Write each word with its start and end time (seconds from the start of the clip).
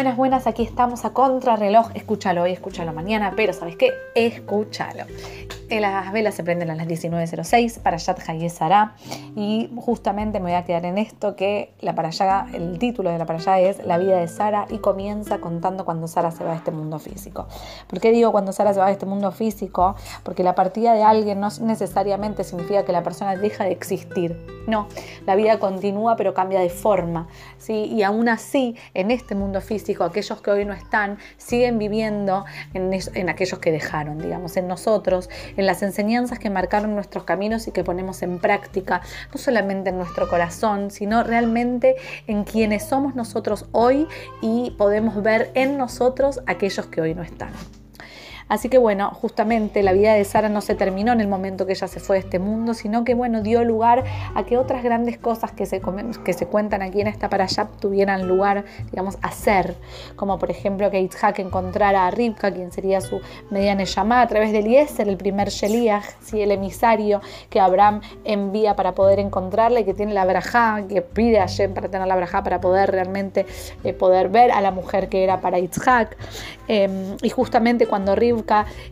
Buenas, 0.00 0.16
buenas, 0.16 0.46
aquí 0.46 0.62
estamos 0.62 1.04
a 1.04 1.10
contrarreloj. 1.10 1.90
Escúchalo 1.92 2.44
hoy, 2.44 2.52
escúchalo 2.52 2.94
mañana, 2.94 3.34
pero 3.36 3.52
¿sabes 3.52 3.76
qué? 3.76 3.92
Escúchalo. 4.14 5.04
Eh, 5.68 5.78
las 5.78 6.10
velas 6.10 6.34
se 6.34 6.42
prenden 6.42 6.70
a 6.70 6.74
las 6.74 6.88
19.06 6.88 7.80
para 7.80 7.98
Yad 7.98 8.16
Hayesara 8.26 8.94
y 9.36 9.70
justamente 9.76 10.40
me 10.40 10.46
voy 10.46 10.54
a 10.54 10.64
quedar 10.64 10.84
en 10.84 10.98
esto 10.98 11.36
que 11.36 11.74
la 11.80 11.94
parashá, 11.94 12.46
el 12.54 12.78
título 12.78 13.10
de 13.10 13.18
la 13.18 13.26
parashá 13.26 13.60
es 13.60 13.84
La 13.86 13.98
vida 13.98 14.16
de 14.16 14.26
Sara 14.26 14.66
y 14.70 14.78
comienza 14.78 15.38
contando 15.38 15.84
cuando 15.84 16.08
Sara 16.08 16.30
se 16.30 16.42
va 16.42 16.52
de 16.52 16.56
este 16.56 16.72
mundo 16.72 16.98
físico. 16.98 17.46
¿Por 17.86 18.00
qué 18.00 18.10
digo 18.10 18.32
cuando 18.32 18.52
Sara 18.52 18.72
se 18.72 18.80
va 18.80 18.86
de 18.86 18.92
este 18.92 19.06
mundo 19.06 19.30
físico? 19.30 19.94
Porque 20.24 20.42
la 20.42 20.54
partida 20.54 20.94
de 20.94 21.02
alguien 21.02 21.38
no 21.38 21.50
necesariamente 21.60 22.42
significa 22.42 22.84
que 22.86 22.92
la 22.92 23.02
persona 23.04 23.36
deja 23.36 23.64
de 23.64 23.72
existir. 23.72 24.36
No, 24.66 24.88
la 25.26 25.36
vida 25.36 25.60
continúa 25.60 26.16
pero 26.16 26.34
cambia 26.34 26.58
de 26.58 26.70
forma. 26.70 27.28
¿sí? 27.58 27.84
Y 27.84 28.02
aún 28.02 28.28
así, 28.28 28.74
en 28.94 29.12
este 29.12 29.36
mundo 29.36 29.60
físico, 29.60 29.89
aquellos 29.98 30.40
que 30.40 30.50
hoy 30.50 30.64
no 30.64 30.72
están 30.72 31.18
siguen 31.36 31.78
viviendo 31.78 32.44
en, 32.74 32.92
en 32.92 33.28
aquellos 33.28 33.58
que 33.58 33.72
dejaron, 33.72 34.18
digamos, 34.18 34.56
en 34.56 34.68
nosotros 34.68 35.28
en 35.56 35.66
las 35.66 35.82
enseñanzas 35.82 36.38
que 36.38 36.50
marcaron 36.50 36.94
nuestros 36.94 37.24
caminos 37.24 37.66
y 37.66 37.72
que 37.72 37.84
ponemos 37.84 38.22
en 38.22 38.38
práctica, 38.38 39.02
no 39.32 39.38
solamente 39.38 39.90
en 39.90 39.98
nuestro 39.98 40.28
corazón, 40.28 40.90
sino 40.90 41.22
realmente 41.22 41.96
en 42.26 42.44
quienes 42.44 42.84
somos 42.84 43.14
nosotros 43.14 43.66
hoy 43.72 44.06
y 44.40 44.72
podemos 44.78 45.22
ver 45.22 45.50
en 45.54 45.78
nosotros 45.78 46.40
aquellos 46.46 46.86
que 46.86 47.00
hoy 47.00 47.14
no 47.14 47.22
están. 47.22 47.50
Así 48.50 48.68
que 48.68 48.78
bueno, 48.78 49.10
justamente 49.12 49.84
la 49.84 49.92
vida 49.92 50.12
de 50.12 50.24
Sara 50.24 50.48
no 50.48 50.60
se 50.60 50.74
terminó 50.74 51.12
en 51.12 51.20
el 51.20 51.28
momento 51.28 51.66
que 51.66 51.72
ella 51.72 51.86
se 51.86 52.00
fue 52.00 52.16
de 52.16 52.20
este 52.22 52.40
mundo, 52.40 52.74
sino 52.74 53.04
que 53.04 53.14
bueno, 53.14 53.42
dio 53.42 53.62
lugar 53.62 54.02
a 54.34 54.42
que 54.42 54.58
otras 54.58 54.82
grandes 54.82 55.18
cosas 55.18 55.52
que 55.52 55.66
se, 55.66 55.80
que 56.24 56.32
se 56.32 56.46
cuentan 56.46 56.82
aquí 56.82 57.00
en 57.00 57.06
esta 57.06 57.28
parashá 57.28 57.68
tuvieran 57.78 58.26
lugar, 58.26 58.64
digamos, 58.90 59.18
a 59.22 59.30
ser. 59.30 59.76
Como 60.16 60.40
por 60.40 60.50
ejemplo 60.50 60.90
que 60.90 61.00
Itzhak 61.00 61.38
encontrara 61.38 62.08
a 62.08 62.10
Rivka, 62.10 62.50
quien 62.50 62.72
sería 62.72 63.00
su 63.00 63.20
mediana 63.50 63.84
llamada, 63.84 64.22
a 64.22 64.26
través 64.26 64.50
de 64.50 64.58
Eliezer, 64.58 65.08
el 65.08 65.16
primer 65.16 65.50
Sheliach, 65.50 66.04
¿sí? 66.20 66.42
el 66.42 66.50
emisario 66.50 67.20
que 67.50 67.60
Abraham 67.60 68.00
envía 68.24 68.74
para 68.74 68.96
poder 68.96 69.20
encontrarle, 69.20 69.84
que 69.84 69.94
tiene 69.94 70.12
la 70.12 70.24
brajá, 70.24 70.82
que 70.88 71.02
pide 71.02 71.38
a 71.38 71.46
Shem 71.46 71.72
para 71.72 71.88
tener 71.88 72.08
la 72.08 72.16
brajá, 72.16 72.42
para 72.42 72.60
poder 72.60 72.90
realmente 72.90 73.46
eh, 73.84 73.92
poder 73.92 74.28
ver 74.28 74.50
a 74.50 74.60
la 74.60 74.72
mujer 74.72 75.08
que 75.08 75.22
era 75.22 75.40
para 75.40 75.60
Itzhak. 75.60 76.16
Em, 76.66 77.16
y 77.22 77.30
justamente 77.30 77.86
cuando 77.86 78.16
Rivka 78.16 78.39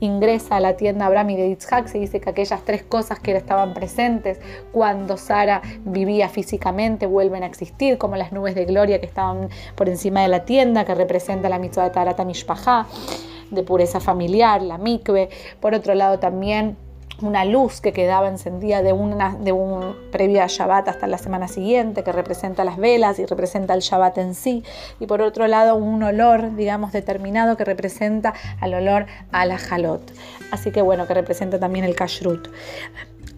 ingresa 0.00 0.56
a 0.56 0.60
la 0.60 0.76
tienda 0.76 1.06
Abraham 1.06 1.30
y 1.30 1.36
de 1.36 1.48
Yitzhak, 1.48 1.88
se 1.88 1.98
dice 1.98 2.20
que 2.20 2.30
aquellas 2.30 2.64
tres 2.64 2.82
cosas 2.82 3.20
que 3.20 3.36
estaban 3.36 3.74
presentes 3.74 4.40
cuando 4.72 5.16
Sara 5.16 5.62
vivía 5.84 6.28
físicamente 6.28 7.06
vuelven 7.06 7.42
a 7.42 7.46
existir, 7.46 7.98
como 7.98 8.16
las 8.16 8.32
nubes 8.32 8.54
de 8.54 8.64
gloria 8.64 9.00
que 9.00 9.06
estaban 9.06 9.48
por 9.74 9.88
encima 9.88 10.22
de 10.22 10.28
la 10.28 10.44
tienda, 10.44 10.84
que 10.84 10.94
representa 10.94 11.48
la 11.48 11.58
mitzvah 11.58 11.84
de 11.84 11.90
Tarata 11.90 12.24
Mishpachá, 12.24 12.86
de 13.50 13.62
pureza 13.62 14.00
familiar, 14.00 14.62
la 14.62 14.78
mikve. 14.78 15.28
Por 15.60 15.74
otro 15.74 15.94
lado 15.94 16.18
también 16.18 16.76
una 17.22 17.44
luz 17.44 17.80
que 17.80 17.92
quedaba 17.92 18.28
encendida 18.28 18.82
de, 18.82 18.92
una, 18.92 19.36
de 19.36 19.52
un 19.52 19.96
previo 20.10 20.42
a 20.42 20.46
Shabbat 20.46 20.88
hasta 20.88 21.06
la 21.06 21.18
semana 21.18 21.48
siguiente, 21.48 22.02
que 22.02 22.12
representa 22.12 22.64
las 22.64 22.76
velas 22.76 23.18
y 23.18 23.26
representa 23.26 23.74
el 23.74 23.80
Shabbat 23.80 24.18
en 24.18 24.34
sí, 24.34 24.64
y 25.00 25.06
por 25.06 25.22
otro 25.22 25.46
lado 25.46 25.76
un 25.76 26.02
olor, 26.02 26.54
digamos, 26.56 26.92
determinado 26.92 27.56
que 27.56 27.64
representa 27.64 28.34
al 28.60 28.74
olor 28.74 29.06
a 29.30 29.46
la 29.46 29.58
jalot. 29.58 30.02
Así 30.50 30.70
que 30.70 30.82
bueno, 30.82 31.06
que 31.06 31.14
representa 31.14 31.58
también 31.58 31.84
el 31.84 31.94
kashrut. 31.94 32.48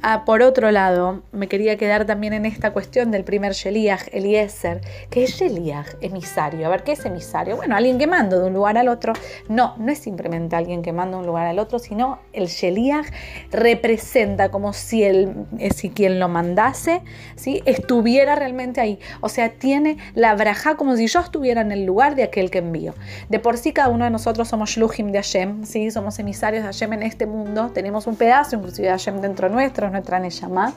Ah, 0.07 0.27
por 0.27 0.43
otro 0.43 0.71
lado, 0.71 1.23
me 1.33 1.49
quería 1.49 1.79
quedar 1.79 2.05
también 2.05 2.35
en 2.35 2.45
esta 2.45 2.75
cuestión 2.75 3.11
del 3.11 3.25
primer 3.25 3.55
Sheliach, 3.55 4.09
Eliezer. 4.13 4.83
¿Qué 5.09 5.25
es 5.25 5.31
Sheliach? 5.31 5.95
Emisario. 6.03 6.67
A 6.67 6.69
ver, 6.69 6.83
¿qué 6.83 6.93
es 6.93 7.07
emisario? 7.07 7.57
Bueno, 7.57 7.75
alguien 7.75 7.97
que 7.97 8.07
manda 8.07 8.39
de 8.39 8.45
un 8.45 8.53
lugar 8.53 8.77
al 8.77 8.89
otro. 8.89 9.15
No, 9.49 9.75
no 9.79 9.91
es 9.91 9.99
simplemente 10.01 10.57
alguien 10.57 10.83
que 10.83 10.93
manda 10.93 11.17
de 11.17 11.21
un 11.23 11.27
lugar 11.27 11.47
al 11.47 11.59
otro, 11.59 11.79
sino 11.79 12.19
el 12.35 12.49
Sheliach 12.49 13.07
representa 13.51 14.51
como 14.51 14.75
si, 14.75 15.05
el, 15.05 15.47
eh, 15.59 15.71
si 15.73 15.89
quien 15.89 16.21
lo 16.21 16.29
mandase 16.29 17.01
¿sí? 17.35 17.63
estuviera 17.65 18.35
realmente 18.35 18.83
ahí. 18.83 18.99
O 19.23 19.31
sea, 19.31 19.55
tiene 19.55 19.97
la 20.15 20.35
braja 20.35 20.77
como 20.77 20.97
si 20.97 21.07
yo 21.07 21.21
estuviera 21.21 21.63
en 21.63 21.73
el 21.73 21.87
lugar 21.87 22.15
de 22.15 22.25
aquel 22.25 22.51
que 22.51 22.59
envío. 22.59 22.93
De 23.31 23.39
por 23.39 23.57
sí, 23.57 23.73
cada 23.73 23.89
uno 23.89 24.05
de 24.05 24.11
nosotros 24.11 24.49
somos 24.49 24.69
Shluchim 24.69 25.13
de 25.13 25.21
Hashem, 25.21 25.65
¿sí? 25.65 25.91
somos 25.91 26.19
emisarios 26.19 26.63
de 26.63 26.67
Hashem 26.67 26.93
en 26.93 27.05
este 27.05 27.25
mundo. 27.25 27.71
Tenemos 27.73 28.07
un 28.07 28.17
pedazo, 28.17 28.57
inclusive 28.57 28.89
de 28.89 28.93
Hashem 28.93 29.23
dentro 29.23 29.49
nuestro 29.49 29.94
nuestra 29.95 30.19
Neshama. 30.19 30.75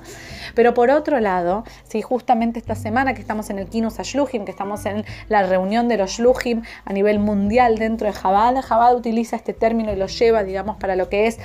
Pero 0.56 0.74
por 0.74 0.90
otro 0.90 1.20
lado, 1.20 1.64
si 1.84 2.02
justamente 2.02 2.60
esta 2.60 2.76
semana 2.76 3.14
que 3.14 3.22
estamos 3.22 3.50
en 3.50 3.60
el 3.60 3.68
Kinus 3.68 4.00
Ashluhim, 4.00 4.46
que 4.46 4.52
estamos 4.52 4.86
en 4.86 5.04
la 5.28 5.44
reunión 5.44 5.88
de 5.88 5.98
los 5.98 6.12
Shluhim 6.12 6.62
a 6.86 6.94
nivel 6.94 7.20
mundial 7.20 7.78
dentro 7.78 8.08
de 8.08 8.14
Jabal, 8.14 8.62
Jabal 8.62 8.96
utiliza 8.96 9.36
este 9.36 9.54
término 9.54 9.92
y 9.92 9.96
lo 9.96 10.08
lleva, 10.08 10.44
digamos, 10.44 10.78
para 10.78 10.96
lo 10.96 11.10
que 11.10 11.28
es 11.28 11.40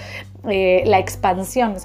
eh, 0.48 0.82
la 0.86 0.98
expansión 0.98 1.76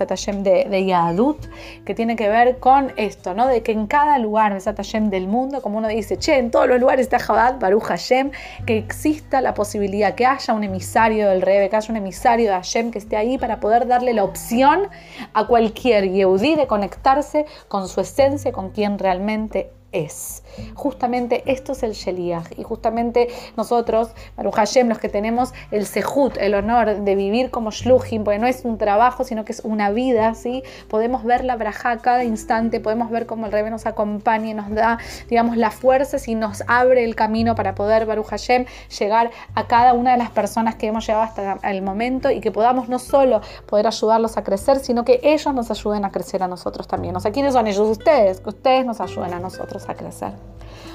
de, 0.43 0.65
de 0.69 0.85
Yadut, 0.85 1.37
que 1.85 1.93
tiene 1.93 2.15
que 2.15 2.27
ver 2.27 2.57
con 2.59 2.91
esto, 2.97 3.33
¿no? 3.33 3.47
De 3.47 3.61
que 3.61 3.71
en 3.71 3.87
cada 3.87 4.17
lugar 4.17 4.57
Hashem 4.59 5.09
del 5.09 5.27
mundo, 5.27 5.61
como 5.61 5.77
uno 5.77 5.87
dice, 5.87 6.17
che, 6.17 6.37
en 6.37 6.51
todos 6.51 6.67
los 6.67 6.79
lugares 6.79 7.01
está 7.05 7.19
Jabal, 7.19 7.57
Baruch 7.59 7.83
Hashem, 7.83 8.31
que 8.65 8.77
exista 8.77 9.41
la 9.41 9.53
posibilidad 9.53 10.15
que 10.15 10.25
haya 10.25 10.53
un 10.53 10.63
emisario 10.63 11.29
del 11.29 11.41
Rebe, 11.41 11.69
que 11.69 11.75
haya 11.75 11.91
un 11.91 11.97
emisario 11.97 12.47
de 12.47 12.55
Hashem 12.55 12.91
que 12.91 12.97
esté 12.97 13.15
ahí 13.15 13.37
para 13.37 13.59
poder 13.59 13.87
darle 13.87 14.13
la 14.13 14.23
opción 14.23 14.87
a 15.33 15.45
cualquier 15.45 15.76
Yehudí 15.81 16.55
de 16.55 16.67
conectarse 16.67 17.45
con 17.67 17.87
su 17.87 18.01
esencia, 18.01 18.51
con 18.51 18.71
quien 18.71 18.99
realmente 18.99 19.71
es. 19.91 20.43
Justamente 20.73 21.43
esto 21.45 21.71
es 21.71 21.83
el 21.83 21.91
Sheliach 21.91 22.57
y 22.57 22.63
justamente 22.63 23.27
nosotros, 23.55 24.09
Baruch 24.35 24.55
Hashem, 24.55 24.89
los 24.89 24.99
que 24.99 25.09
tenemos 25.09 25.53
el 25.71 25.85
Sehut, 25.85 26.37
el 26.37 26.55
honor 26.55 27.01
de 27.01 27.15
vivir 27.15 27.51
como 27.51 27.71
Shluchim, 27.71 28.23
porque 28.23 28.39
no 28.39 28.47
es 28.47 28.65
un 28.65 28.77
trabajo, 28.77 29.23
sino 29.23 29.45
que 29.45 29.51
es 29.51 29.61
una 29.63 29.91
vida, 29.91 30.33
¿sí? 30.33 30.63
Podemos 30.89 31.23
ver 31.23 31.43
la 31.43 31.55
braja 31.55 31.97
cada 31.99 32.23
instante, 32.23 32.79
podemos 32.79 33.09
ver 33.09 33.25
cómo 33.25 33.45
el 33.45 33.51
Rebe 33.51 33.69
nos 33.69 33.85
acompaña 33.85 34.49
y 34.49 34.53
nos 34.53 34.69
da, 34.71 34.97
digamos, 35.29 35.57
las 35.57 35.75
fuerzas 35.75 36.27
y 36.27 36.35
nos 36.35 36.63
abre 36.67 37.03
el 37.03 37.15
camino 37.15 37.55
para 37.55 37.75
poder, 37.75 38.05
Baruch 38.05 38.27
Hashem, 38.27 38.65
llegar 38.99 39.31
a 39.55 39.67
cada 39.67 39.93
una 39.93 40.11
de 40.11 40.17
las 40.17 40.31
personas 40.31 40.75
que 40.75 40.87
hemos 40.87 41.05
llegado 41.05 41.23
hasta 41.23 41.59
el 41.69 41.81
momento 41.81 42.29
y 42.31 42.41
que 42.41 42.51
podamos 42.51 42.89
no 42.89 42.99
solo 42.99 43.41
poder 43.67 43.87
ayudarlos 43.87 44.37
a 44.37 44.43
crecer, 44.43 44.79
sino 44.79 45.05
que 45.05 45.19
ellos 45.23 45.53
nos 45.53 45.71
ayuden 45.71 46.05
a 46.05 46.11
crecer 46.11 46.43
a 46.43 46.47
nosotros 46.47 46.87
también. 46.87 47.15
O 47.15 47.19
sea, 47.19 47.31
¿quiénes 47.31 47.53
son 47.53 47.67
ellos? 47.67 47.87
Ustedes, 47.87 48.41
que 48.41 48.49
ustedes 48.49 48.85
nos 48.85 48.99
ayuden 48.99 49.33
a 49.33 49.39
nosotros 49.39 49.76
a 49.87 49.93
crecer. 49.93 50.33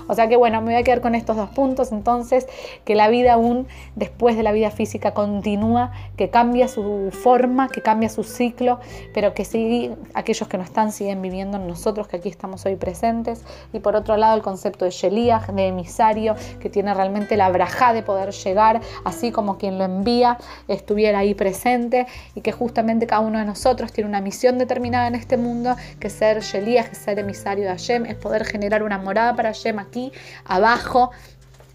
O 0.09 0.15
sea 0.15 0.29
que 0.29 0.37
bueno, 0.37 0.61
me 0.61 0.73
voy 0.73 0.81
a 0.81 0.83
quedar 0.83 1.01
con 1.01 1.15
estos 1.15 1.37
dos 1.37 1.51
puntos, 1.51 1.93
entonces 1.93 2.47
que 2.85 2.95
la 2.95 3.09
vida 3.09 3.35
aún 3.35 3.67
después 3.97 4.37
de 4.37 4.43
la 4.43 4.53
vida 4.53 4.71
física 4.71 5.13
continúa, 5.15 5.93
que 6.17 6.31
cambia 6.31 6.69
su 6.69 7.11
forma, 7.13 7.69
que 7.69 7.83
cambia 7.83 8.09
su 8.09 8.25
ciclo, 8.25 8.81
pero 9.15 9.35
que 9.35 9.45
sí, 9.45 9.91
aquellos 10.15 10.49
que 10.49 10.59
no 10.59 10.65
están 10.65 10.93
siguen 10.93 11.23
viviendo 11.23 11.57
en 11.59 11.67
nosotros, 11.67 12.09
que 12.09 12.17
aquí 12.17 12.29
estamos 12.29 12.65
hoy 12.67 12.77
presentes. 12.77 13.45
Y 13.73 13.81
por 13.81 13.97
otro 13.97 14.17
lado 14.17 14.37
el 14.37 14.43
concepto 14.43 14.85
de 14.85 14.91
Sheliach, 14.91 15.49
de 15.49 15.67
emisario, 15.69 16.35
que 16.61 16.69
tiene 16.69 16.95
realmente 16.95 17.37
la 17.37 17.51
braja 17.51 17.93
de 17.93 18.03
poder 18.03 18.33
llegar, 18.33 18.81
así 19.05 19.31
como 19.31 19.59
quien 19.59 19.79
lo 19.79 19.85
envía 19.85 20.39
estuviera 20.69 21.21
ahí 21.21 21.35
presente 21.35 22.07
y 22.35 22.41
que 22.41 22.53
justamente 22.53 23.07
cada 23.07 23.23
uno 23.23 23.39
de 23.39 23.45
nosotros 23.45 23.93
tiene 23.93 24.09
una 24.09 24.21
misión 24.21 24.59
determinada 24.59 25.07
en 25.07 25.15
este 25.15 25.37
mundo, 25.37 25.77
que 26.01 26.11
ser 26.11 26.41
Sheliach, 26.41 26.89
que 26.89 26.95
ser 26.95 27.19
emisario 27.19 27.65
de 27.65 27.71
Hashem, 27.71 28.07
es 28.07 28.17
poder 28.17 28.45
generar 28.45 28.83
una 28.83 28.99
morada 28.99 29.35
para 29.35 29.51
Hashem 29.51 29.79
aquí 29.93 30.13
abajo. 30.47 31.11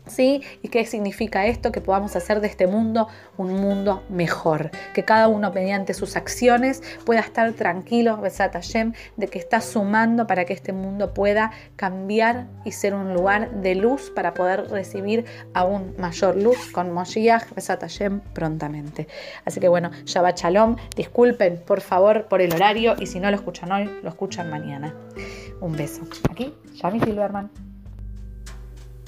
¿Sí? 0.07 0.41
¿Y 0.61 0.69
qué 0.69 0.85
significa 0.85 1.47
esto? 1.47 1.73
Que 1.73 1.81
podamos 1.81 2.15
hacer 2.15 2.39
de 2.39 2.47
este 2.47 2.65
mundo 2.65 3.09
un 3.35 3.53
mundo 3.55 4.03
mejor. 4.07 4.71
Que 4.93 5.03
cada 5.03 5.27
uno 5.27 5.51
mediante 5.51 5.93
sus 5.93 6.15
acciones 6.15 6.81
pueda 7.05 7.19
estar 7.19 7.51
tranquilo, 7.51 8.15
Besat 8.15 8.53
Hashem, 8.53 8.93
de 9.17 9.27
que 9.27 9.37
está 9.37 9.59
sumando 9.59 10.25
para 10.25 10.45
que 10.45 10.53
este 10.53 10.71
mundo 10.71 11.13
pueda 11.13 11.51
cambiar 11.75 12.47
y 12.63 12.71
ser 12.71 12.95
un 12.95 13.13
lugar 13.13 13.51
de 13.51 13.75
luz 13.75 14.09
para 14.15 14.33
poder 14.33 14.69
recibir 14.69 15.25
aún 15.53 15.93
mayor 15.97 16.37
luz 16.37 16.71
con 16.71 16.93
Moshiach, 16.93 17.53
Besat 17.53 17.81
Hashem, 17.81 18.21
prontamente. 18.33 19.09
Así 19.43 19.59
que 19.59 19.67
bueno, 19.67 19.91
Shabbat 20.05 20.39
Shalom. 20.39 20.77
Disculpen, 20.95 21.61
por 21.67 21.81
favor, 21.81 22.29
por 22.29 22.41
el 22.41 22.53
horario 22.53 22.95
y 22.97 23.07
si 23.07 23.19
no 23.19 23.29
lo 23.29 23.35
escuchan 23.35 23.73
hoy, 23.73 23.91
lo 24.01 24.07
escuchan 24.07 24.49
mañana. 24.49 24.95
Un 25.59 25.75
beso. 25.75 26.03
Aquí, 26.31 26.53
Yami 26.75 27.01
Silverman. 27.01 27.66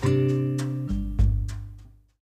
Música 0.04 0.69